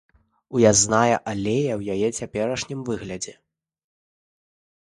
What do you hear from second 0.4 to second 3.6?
Уязная алея ў яе цяперашнім выглядзе.